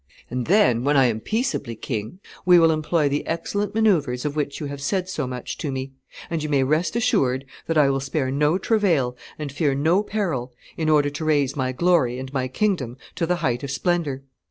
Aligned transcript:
And 0.31 0.47
then, 0.47 0.83
when 0.83 0.97
I 0.97 1.05
am 1.05 1.19
peaceably 1.19 1.75
king, 1.75 2.17
we 2.43 2.57
will 2.57 2.71
employ 2.71 3.07
the 3.07 3.23
excellent 3.27 3.75
manoeuvres 3.75 4.25
of 4.25 4.35
which 4.35 4.59
you 4.59 4.65
have 4.65 4.81
said 4.81 5.07
so 5.07 5.27
much 5.27 5.59
to 5.59 5.71
me; 5.71 5.91
and 6.27 6.41
you 6.41 6.49
may 6.49 6.63
rest 6.63 6.95
assured 6.95 7.45
that 7.67 7.77
I 7.77 7.87
will 7.91 7.99
spare 7.99 8.31
no 8.31 8.57
travail 8.57 9.15
and 9.37 9.51
fear 9.51 9.75
no 9.75 10.01
peril 10.01 10.53
in 10.75 10.89
order 10.89 11.11
to 11.11 11.25
raise 11.25 11.55
my 11.55 11.71
glory 11.71 12.17
and 12.17 12.33
my 12.33 12.47
kingdom 12.47 12.97
to 13.13 13.27
the 13.27 13.35
height 13.45 13.61
of 13.61 13.69
splendor. 13.69 14.23